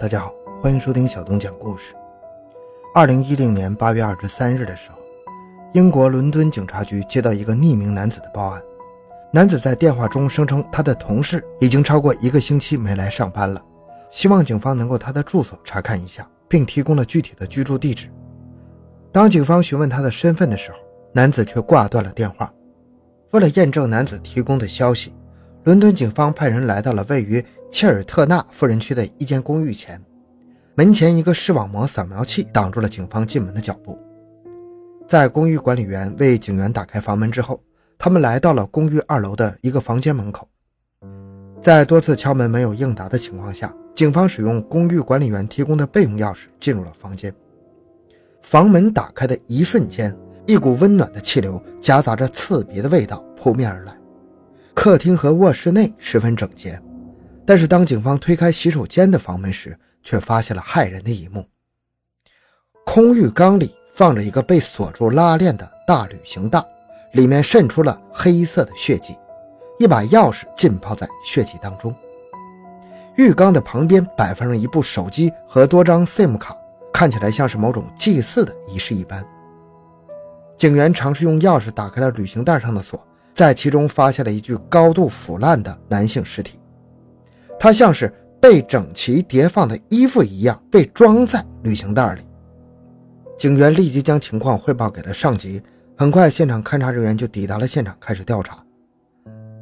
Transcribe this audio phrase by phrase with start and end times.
[0.00, 0.32] 大家好，
[0.62, 1.92] 欢迎收听小东讲故事。
[2.94, 4.98] 二零一零年八月二十三日的时候，
[5.74, 8.62] 英国伦敦警察局接到一个匿名男子的报案。
[9.32, 13.60] 男子在电话中声称，他的同事已经超过一个星期没来上班了，
[14.12, 18.08] 希望警方能够他的住所查看一下，并提供了具体的居住地址。
[19.10, 20.78] 当警方询问他的身份的时候，
[21.12, 22.48] 男子却挂断了电话。
[23.32, 25.12] 为了验证男子提供的消息，
[25.64, 30.02] 伦敦警方派人来到了位于切尔特纳富人区的一间公寓前，
[30.74, 33.98] 门前一个视网膜扫描器挡住了警方进门的脚步。
[35.06, 37.62] 在公寓管理员为警员打开房门之后，
[37.98, 40.48] 他们来到了公寓二楼的一个房间门口。
[41.60, 47.34] 在多次敲门没有应答的情况下，警方使用公寓管理员提供的备用钥匙进入了房间。
[48.42, 50.16] 房门打开的一瞬间，
[50.46, 53.94] 一股温暖的气流夹杂着刺鼻的味道扑面而来。
[54.74, 56.80] 客厅和卧室内十分整洁，
[57.48, 61.42] 但是当警方推开洗手间的房门时，却发现了骇人的一幕：
[62.84, 66.62] 空浴缸里放着一个被锁住拉链的大旅行袋，
[67.14, 69.16] 里面渗出了黑色的血迹，
[69.78, 71.96] 一把钥匙浸泡在血迹当中。
[73.16, 76.54] 浴缸的旁边摆放着一部手机和多张 SIM 卡，
[76.92, 79.26] 看起来像是某种祭祀的仪式一般。
[80.58, 83.02] 警员尝试用钥匙打开了旅行袋上的锁。
[83.34, 86.60] 在其中发现了一具高度腐烂的男性尸体，
[87.58, 92.22] 他像是被整齐叠放的衣服一样被装在旅行袋里。
[93.38, 95.62] 警员立即将情况汇报给了上级，
[95.96, 98.58] 很快现场勘查人员就抵达了现场，开始调查。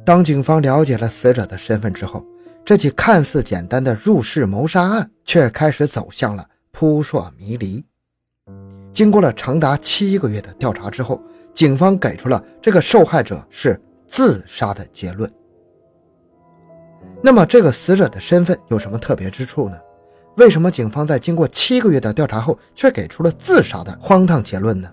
[0.05, 2.25] 当警方了解了死者的身份之后，
[2.63, 7.83] 这起看似简单的入室谋杀案却开始走向了扑朔迷离。
[8.93, 11.21] 经过了长达七个月的调查之后。
[11.57, 15.27] 警方给出了这个受害者是自杀的结论。
[17.21, 19.77] 那么，这个死者的身份有什么特别之处呢？
[20.37, 24.89] 为什么警方在经过七个月的调查后，却给出了自杀的荒唐结论呢？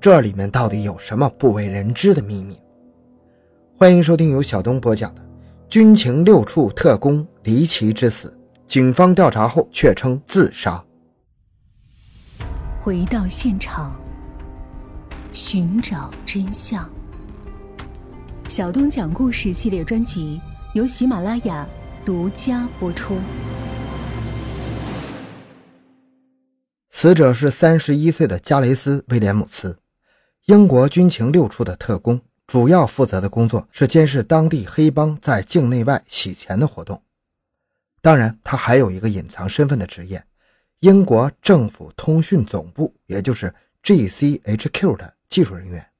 [0.00, 2.60] 这里面到底有什么不为人知的秘密？
[3.78, 5.20] 欢迎收听由小东播讲的
[5.68, 8.28] 《军情六处特工离奇之死》，
[8.66, 10.82] 警方调查后却称自杀。
[12.80, 13.96] 回到现场。
[15.32, 16.86] 寻找真相。
[18.48, 20.38] 小东讲故事系列专辑
[20.74, 21.68] 由喜马拉雅
[22.02, 23.18] 独家播出。
[26.88, 29.78] 死者是三十一岁的加雷斯·威廉姆斯，
[30.46, 37.02] 英国军情六处的特工，主要负责的工作是监视当地黑帮在境内外洗钱的活动。
[38.00, 40.24] 当然，他还有一个隐藏身份的职业——
[40.80, 45.14] 英国政府通讯总部，也就是 GCHQ 的。
[45.28, 45.91] 技术人员。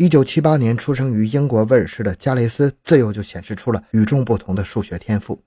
[0.00, 5.42] 一九七八年出生于英国威尔士的加雷斯，自幼就显示出了与众不同的数学天赋。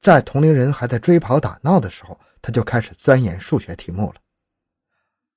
[0.00, 4.14] 在同龄人还在追跑打闹的时候，他就开始钻研数学题目了。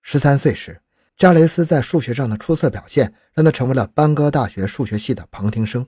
[0.01, 0.81] 十三岁时，
[1.17, 5.85] 加雷斯在数学上的出色表现，让他成为了班戈大学数学系的旁听生。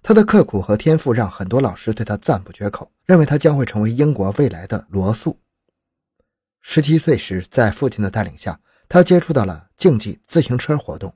[0.00, 5.40] 他的刻苦和天赋让很多老师对他赞不绝口，认为他将会成为英国未来的罗素。
[6.60, 11.12] 十七岁时，在父亲的带领下，他接触到了竞技自行车活动，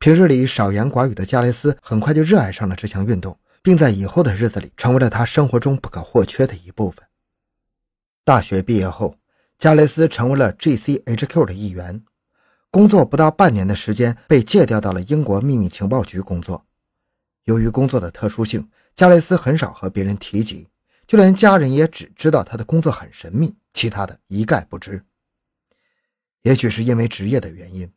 [0.00, 7.04] 平日里少言寡语的加雷斯很快就热爱上了这项运动，并在以后的日子里成为了他生活中不可或缺的一部分。
[8.24, 9.16] 大学毕业后，
[9.58, 12.04] 加雷斯成为了 GCHQ 的一员，
[12.70, 16.64] 工作不到半年的时间，被借调到了英国秘密情报局工作。
[17.44, 20.68] 由于工作的特殊性，加雷斯很少和别人提及，
[21.08, 25.02] 就连家人也只知道他的工作很神秘，其他的一概不知。
[26.42, 27.90] 也许是因为职业的原因，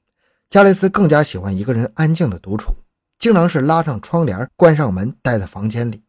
[0.51, 2.75] 加雷斯更加喜欢一个人安静的独处，
[3.17, 6.03] 经常是拉上窗帘，关上门，待在房间里。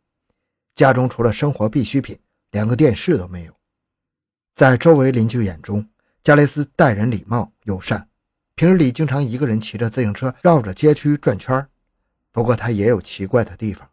[0.75, 2.19] 家中除了生活必需品，
[2.50, 3.52] 连个电视都没有。
[4.56, 5.88] 在周围邻居眼中，
[6.25, 8.08] 加雷斯待人礼貌友善，
[8.56, 11.64] 平日里经常一个人骑着自行车绕着街区转圈
[12.32, 13.88] 不过他也有奇怪的地方，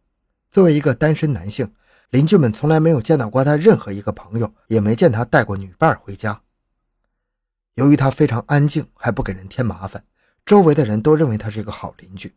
[0.49, 1.71] 作为一个单身男性，
[2.09, 6.41] 邻居们从来没有见到过他任何一个朋友，也没见他带过女伴回家。
[7.75, 10.03] 由于他非常安静，还不给人添麻烦，
[10.49, 12.35] 周围的人都认为他是一个好邻居。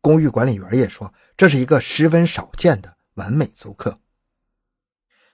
[0.00, 4.00] 公寓管理员也说，这是一个十分少见的完美租客。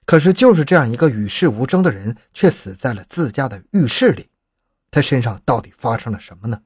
[0.04, 4.28] 可是，就是这样一个与世无争的人，却死在了自家的浴室里。
[4.90, 6.62] 他身上到底发生了什么呢？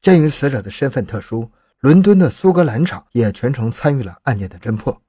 [0.00, 1.50] 鉴于死者的身份特殊，
[1.80, 5.02] 伦敦的苏格兰场也全程参与了案件的侦破。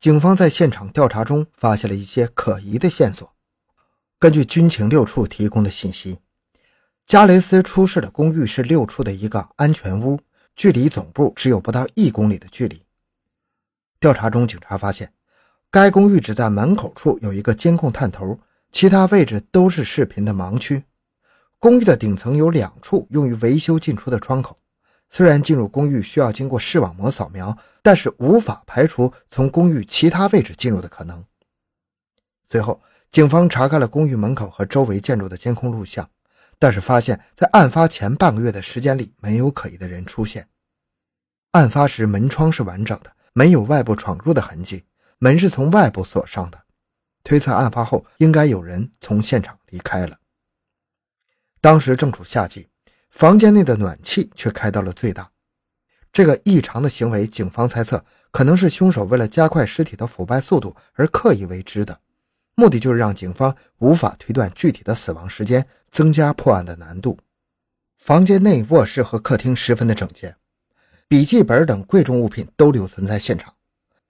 [0.00, 3.36] 警方在现场调查中发现了一些可疑的线索。
[4.18, 6.18] 根据军情六处提供的信息，
[7.08, 10.20] 加雷斯出事的公寓是六处的一个安全屋，
[10.54, 12.82] 距离总部只有不到一公里的距离。
[13.98, 15.10] 调查中，警察发现
[15.70, 18.38] 该公寓只在门口处有一个监控探头，
[18.72, 20.84] 其他位置都是视频的盲区。
[21.58, 24.58] 公寓的顶层有两处用于维修进出的窗口，
[25.08, 31.24] 虽然进入公寓需要经过视网膜扫描，但是无法排除从公寓其他位置进入的可能。
[32.46, 36.06] 随后，警方查看了公寓门口和周围建筑的监控录像，
[36.58, 40.48] 但是发现，在案发前半个月的时间里，没有可疑的人出现。
[41.52, 44.84] 案发时门窗是完整的，没有外部闯入的痕迹。
[45.18, 46.60] 门是从外部锁上的，
[47.24, 50.18] 推测案发后应该有人从现场离开了。
[51.60, 52.68] 当时正处夏季，
[53.10, 55.30] 房间内的暖气却开到了最大。
[56.12, 62.00] 这个异常的行为，警方猜测可能是凶手为了加快尸体的腐败速度而刻意为之的，
[62.54, 67.18] 目的就是让警方无法推断具体的死亡时间，增加破案的难度。
[67.96, 70.36] 房间内卧室和客厅十分的整洁，
[71.08, 73.54] 笔记本等贵重物品都留存在现场。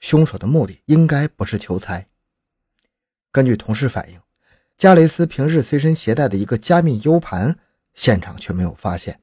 [0.00, 2.06] 凶手的目的应该不是求财。
[3.32, 4.20] 根据同事反映，
[4.76, 7.58] 加雷斯平日随身携带的一个加密 U 盘，
[7.94, 9.20] 现场却没有发现。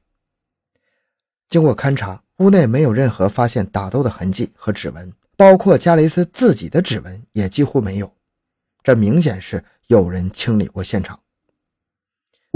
[1.48, 8.14] 经过勘查，屋内没有任何发现打斗的痕迹和指纹，包括加雷斯自己的指纹也几乎没有。
[8.82, 11.18] 这明显是有人清理过现场。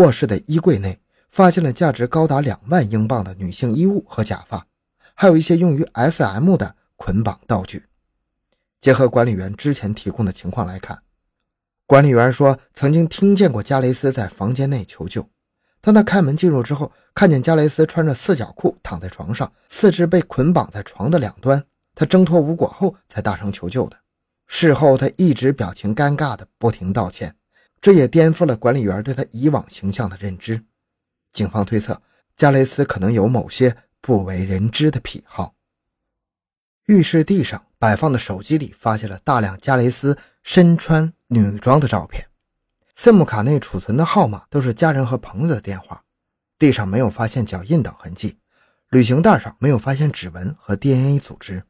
[0.00, 0.98] 卧室的衣柜内
[1.30, 4.66] 发现了价值高达两万英镑的女性衣物和假发，
[5.14, 7.84] 还有一些用于 SM 的捆绑道具。
[8.80, 11.02] 结合管理员之前提供的情况来看，
[11.86, 15.28] 管理员说曾经听见过加雷斯在房间内求救。
[15.82, 21.62] 当他开门进入之后，看见加雷斯穿着四角裤躺在床上，四肢被捆绑在床的两端。
[21.94, 23.98] 他挣脱无果后才大声求救的。
[24.46, 27.36] 事后他一直表情尴尬的不停道歉，
[27.80, 30.64] 这也颠覆了管理员对他以往形象的认知。
[31.32, 32.00] 警方推测，
[32.36, 35.54] 加雷斯可能有某些不为人知的癖好。
[36.86, 37.66] 浴室地上。
[37.80, 42.28] 摆放的手机里发现了大量加雷斯身穿女装的照片
[42.94, 46.04] ，SIM 卡内储存的号码都是家人和朋友的电话。
[46.58, 48.36] 地上没有发现脚印等痕迹，
[48.90, 51.64] 旅行袋上没有发现指纹和 DNA 组织。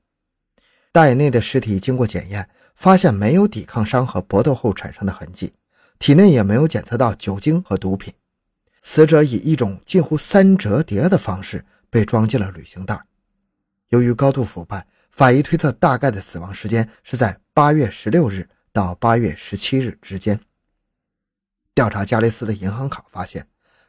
[0.91, 5.53] 袋内的尸体经过检验，发现没有抵抗伤和搏斗后产生的痕迹，
[6.01, 8.13] 体内也没有检测到酒精和毒品。
[8.83, 13.01] 死者以一种近乎三折叠的方式被装进了旅行袋。
[13.91, 14.89] 由于高度腐败。
[15.13, 20.41] 法医推测，大概的死亡时间是在八月十六日到八月十七日之间。
[21.75, 23.47] 调查加雷斯的银行卡，发现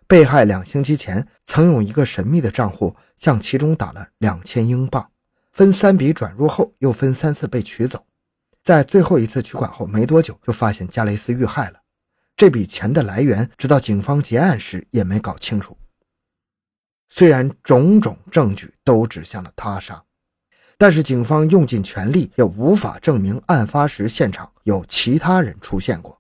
[0.07, 5.11] 被害两星期前曾用一个神秘的账户向其中打了两千英镑，
[5.51, 8.05] 分三笔转入后又分三次被取走。
[8.63, 11.80] 在最后一次取款后没多久，就发现加雷斯遇害了。
[12.41, 15.77] 这笔钱的来源，直到警方结案时也没搞清楚。
[17.07, 20.03] 虽然种种证据都指向了他杀。
[20.75, 26.19] 但是警方用尽全力，也无法证明案发时现场有其他人出现过。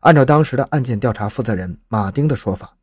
[0.00, 2.76] 按照当时的案件调查负责人马丁的说法，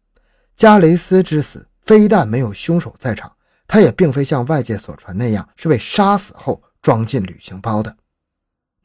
[0.55, 3.35] 加雷斯之死非但没有凶手在场，
[3.67, 7.97] 他也并非像外界所传那样是被杀死后装进旅行包的。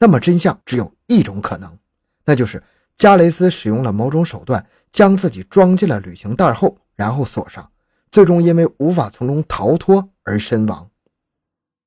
[0.00, 1.78] 那么真相只有一种可能，
[2.24, 2.60] 那就是
[2.96, 7.70] 加雷斯使用了某种手段将自己装进了旅行袋后，然后锁上，
[8.10, 10.90] 最终因为无法从中逃脱而身亡。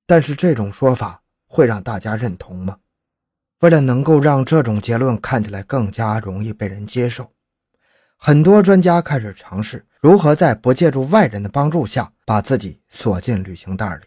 [0.05, 2.77] 但是这种说法会让大家认同吗？
[3.61, 7.33] 为了能够让这种结论看起来更加容易被人接受，
[8.15, 14.03] 很多专家开始尝试如何在不借助外人的帮助下把自己锁进旅行袋里。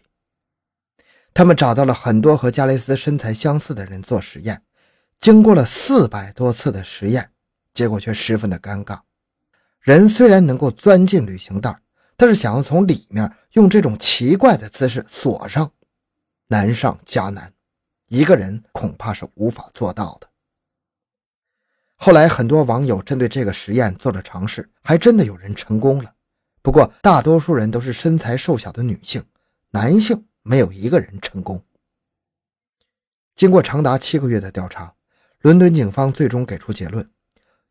[1.33, 4.63] 他们找到了很多和加雷斯身材相似的人做实验，
[5.23, 7.31] 经过了四百多次的实验，
[7.73, 8.99] 结果却十分的尴尬。
[9.79, 11.79] 人虽然能够钻进旅行袋，
[12.17, 15.71] 但是想要从里面用这种奇怪的姿势锁上。
[16.47, 17.53] 难上加难，
[18.09, 20.27] 一个人恐怕是无法做到的。
[21.95, 26.13] 后来，很多网友针对这个实验做了尝试，还真的有人成功了。
[26.61, 29.23] 不过，大多数人都是身材瘦小的女性，
[29.69, 31.63] 男性没有一个人成功。
[33.37, 34.93] 经过长达七个月的调查，
[35.43, 37.05] 伦敦警方最终给出结论：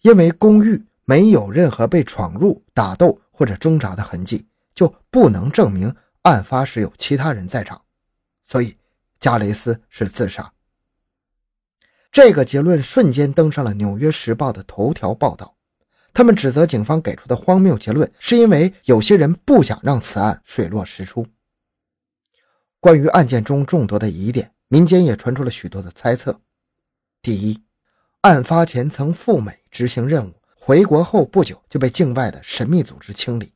[0.02, 7.80] 因为公寓没有任何被闯入、打斗或者挣扎的痕迹，就不能证明案发时有其他人在场。
[8.44, 8.76] 所以，
[9.18, 10.52] 加雷斯是自杀。
[12.10, 15.56] 这个结论瞬间登上了《纽约时报》的头条报道。
[16.12, 21.26] 他们指责警方给出的荒谬结论，是因为有些人不想让此案水落石出。
[22.80, 26.38] 关于案件中众多的疑点，民间也传出了许多的猜测。
[27.22, 27.62] 第一，
[28.22, 33.52] 案发前曾赴美执行任务，回国后不久就被境外的神秘组织清理。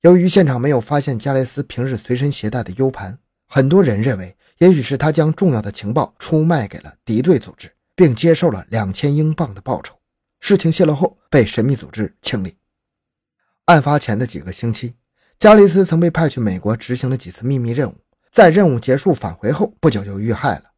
[0.00, 3.20] 由于现场没有发现加雷斯平日随身携带的 U 盘。
[3.46, 9.94] 很多人认为也许是他将重要的情报出卖给了敌对组织，并接受了两千英镑的报酬。
[10.40, 12.56] 事情泄露后，被神秘组织清理。
[13.66, 14.96] 案发前的几个星期，
[15.38, 17.94] 加雷斯曾被派去美国执行了几次秘密任务，
[18.32, 20.72] 在任务结束返回后不久就遇害了。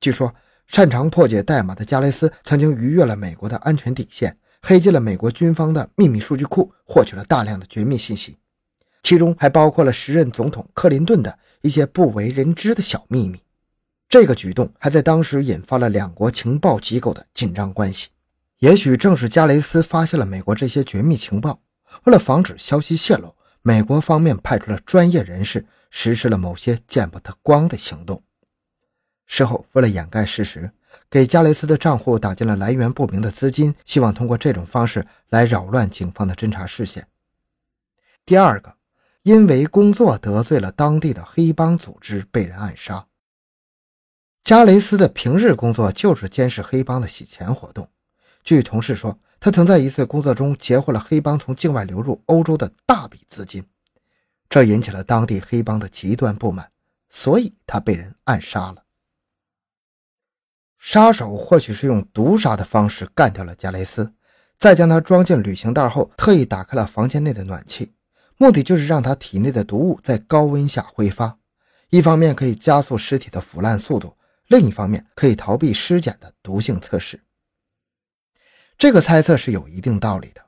[0.00, 0.34] 据说，
[0.66, 8.36] 擅长破解代码的加雷斯曾经逾越了美国的安全底线，黑进了美国军方的秘密数据库，获取了大量的绝密信息。
[9.02, 13.40] 其中还包括了时任总统克林顿的一些不为人知的小秘密。
[14.08, 18.08] 这个举动还在当时引发了两国情报机构的紧张关系。
[18.58, 21.60] 也许正是加雷斯发现了美国这些绝密情报，
[22.04, 28.22] 为了防止消息泄露，美国方面派出了专业人士实施了某些见不得光的行动。
[29.26, 30.70] 事后，为了掩盖事实，
[31.10, 37.06] 给加雷斯的账户打进了来源不明的资金，希望通过这种方式来扰乱警方的侦查视线。
[38.24, 38.74] 第二个。
[39.26, 43.04] 因为工作得罪了当地的黑帮组织，被人暗杀。
[44.44, 47.90] 加雷斯的平日工作就是监视黑帮的洗钱活动。
[48.44, 53.64] 据同事说，他曾在一次工作中截获了黑帮从境外流入欧洲的大笔资金，
[54.48, 56.70] 这引起了当地黑帮的极端不满，
[57.10, 58.85] 所以他被人暗杀了。
[60.88, 64.12] 杀手或许是用毒杀的方式干掉了加雷斯，
[64.56, 67.92] 再将他装进旅行袋后，特意打开了房间内的暖气。
[68.36, 71.38] 目的就是让他体内的毒物在高温下挥发，
[71.90, 74.16] 一方面可以加速尸体的腐烂速度，
[74.46, 77.20] 另一方面可以逃避尸检的毒性测试。
[78.78, 80.40] 这个猜测是有一定道理的。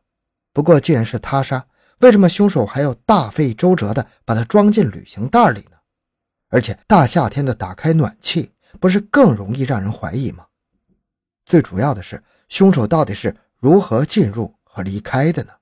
[0.52, 1.66] 不过，既然是他杀，
[1.98, 5.78] 为什么凶手还要大费周折地把它装进旅行袋里呢？
[6.48, 10.46] 而且大夏天的打开暖气，不是更容易让人怀疑吗？
[11.44, 15.52] 最主要的是，凶手到底是如何进入和离开的呢？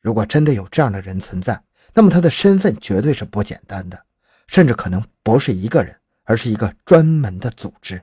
[0.00, 1.62] 如果真的有这样的人存在，
[1.94, 4.04] 那么他的身份绝对是不简单的，
[4.46, 8.02] 甚至可能不是一个人，而是一个专门的组织。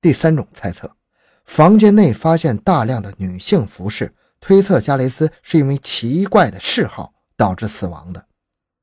[0.00, 0.96] 第三种猜测，
[1.44, 8.26] 房间内发现大量的女性服饰，推测加雷斯是因为奇怪的嗜好导致死亡的。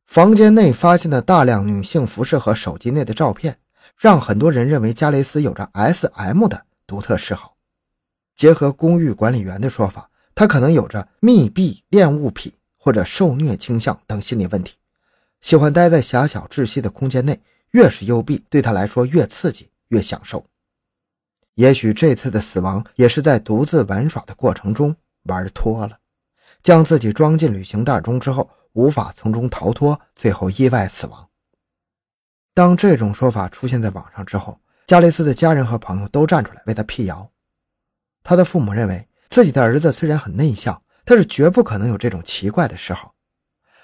[0.10, 3.60] 房间内发现的大量女性服饰和手机内的照片，
[3.96, 7.56] 让很多人认为加雷斯有着 S.M 的独特嗜好。
[8.36, 10.10] 结合公寓管理员的说法。
[10.34, 14.74] 他可能有着密闭恋物癖或者受虐倾向等心理问题，
[15.42, 17.40] 喜欢待在狭小窒息的空间内，
[17.72, 20.46] 越是幽闭，对他来说越刺激，越享受。
[21.56, 26.00] 也许这次的死亡也是在独自玩耍的过程中玩脱了，
[26.64, 28.50] 将自己装进旅行袋中之后，
[28.80, 31.28] 无法从中逃脱，最后意外死亡。
[32.54, 37.30] 当这种说法出现在网上之后，加雷斯的家人和朋友都站出来为他辟谣。
[38.24, 39.06] 他的父母认为。
[39.32, 43.14] 自己的儿子虽然很内向，但是绝不可能有这种奇怪的嗜好。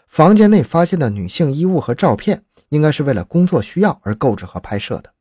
[0.07, 5.13] 房间内发现的女性衣物和照片，应该是为了工作需要而购置和拍摄的。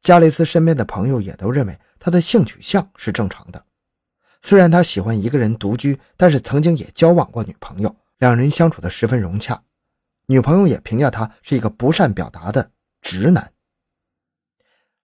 [0.00, 3.64] 加雷斯身边的朋友也都认为他的性取向是正常的。
[4.42, 9.62] 虽然他喜欢一个人独居，但是曾经也交往过女朋友，两人相处的十分融洽。
[10.26, 12.70] 女朋友也评价他是一个不善表达的
[13.00, 13.52] 直男。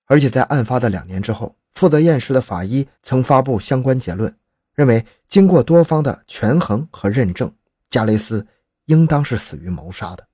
[0.04, 1.56] 而且在案发的两年之后。
[1.74, 4.32] 负责验尸的法医曾发布相关结论，
[4.76, 7.52] 认为经过多方的权衡和认证，
[7.90, 8.46] 加雷斯
[8.84, 10.28] 应当是死于谋杀的。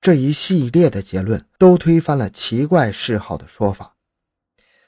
[0.00, 3.94] 这一系列的结论都推翻了奇怪嗜好的说法。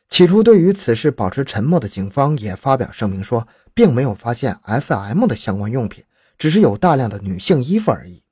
[0.08, 6.04] 起初，对于此事保持沉默的警方也发表声明说，并没有发现 S.M 的相关用品，
[6.44, 8.22] 只是有大量的女性衣服而已。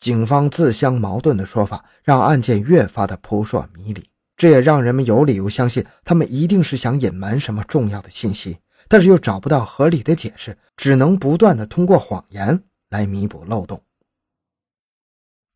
[0.00, 4.10] 警方自相矛盾的说法让案件越发的扑朔迷离。
[4.36, 13.80] 这也让人们有理由相信，他们一定是想隐瞒什么重要的信息，但是又找不到合理的解释，只能不断的通过谎言来弥补漏洞。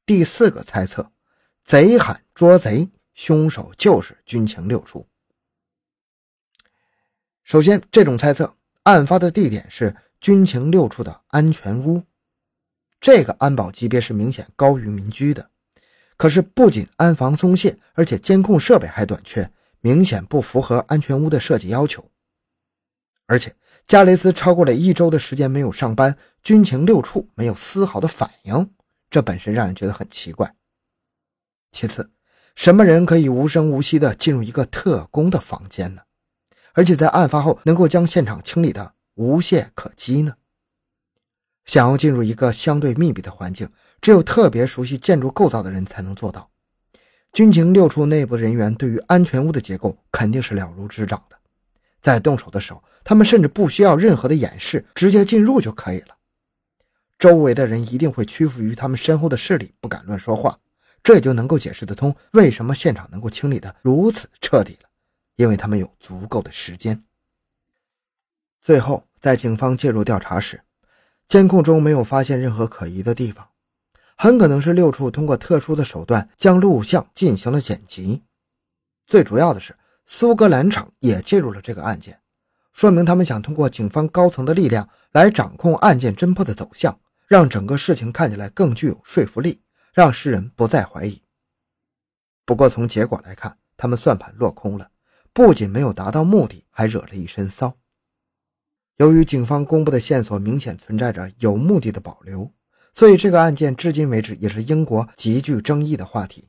[0.06, 1.10] 第四个猜测，
[1.64, 5.08] 贼喊捉贼，凶手就是军情六处。
[7.42, 12.02] 首先，这种猜测，案发的地点是军情六处的安全屋，
[12.98, 15.50] 这个安保级别是明显高于民居的。
[16.16, 22.10] 可是，不仅安防松懈，而且监控设备还短缺，明显不符合安全屋的设计要求。
[23.26, 23.54] 而且，
[23.86, 28.70] 加雷斯超过了一周的时间没有上班，军情六处没有丝毫的反应，
[29.10, 30.54] 这本身让人觉得很奇怪。
[31.70, 32.10] 其次，
[32.54, 36.04] 什么人可以无声无息地进入一个特工的房间呢？
[36.72, 40.34] 而且在案发后能够将现场清理的无懈可击呢？
[41.64, 43.70] 想要进入一个相对密闭的环境。
[44.00, 46.50] 只有特别熟悉建筑构造的人才能做到。
[47.32, 51.38] 军情六处内部人员对于安全屋的结构肯定是了如指掌的，
[52.02, 56.16] 在动手的时候，他们甚至不需要任何的掩饰，直接进入就可以了。
[57.18, 60.58] 周围的人一定会屈服于他们身后的势力，不敢乱说话。
[61.02, 64.88] 这也就能够解释得通，为什么现场能够清理的如此彻底了，
[65.36, 67.02] 因为他们有足够的时间。
[68.64, 70.62] 最后，在警方介入调查时，
[71.28, 73.46] 监控中没有发现任何可疑的地方，
[74.16, 78.22] 很可能是六处通过特殊的手段将录像进行了剪辑。
[79.06, 82.18] 最主要的是，苏格兰场也介入了这个案件，
[82.72, 89.60] 说明他们想通过警方高层的力量来掌控案件侦破的走向，让整个事情看起来更具有说服力。
[89.92, 91.22] 让世人不再怀疑。
[92.46, 94.90] 不过从结果来看，他们算盘落空了，
[95.34, 97.76] 不仅没有达到目的，还惹了一身骚。
[98.96, 102.52] 由于警方公布的线索明显存在着有目的的保留，
[102.92, 106.48] 所以这个案件至今为止也是英国极具争议的话题。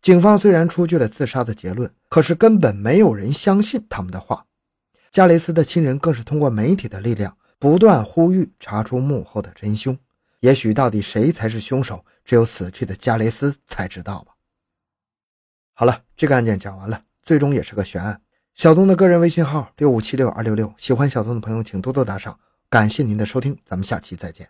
[0.00, 4.46] 警方虽然出具了自杀的结论，可是根本没有人相信他们的话。
[5.10, 9.98] 加雷斯的亲人更是通过媒体的力量，不断呼吁查出幕后的真凶。
[10.40, 14.34] 也许到底谁才是凶手，只有死去的加雷斯才知道吧。
[15.72, 18.20] 好了，这个案件讲完了，最终也是个悬案。
[18.56, 22.38] 小东的个人微信号六五七六二六六，喜欢小东的朋友请多多打赏，
[22.70, 24.48] 感谢您的收听，咱们下期再见。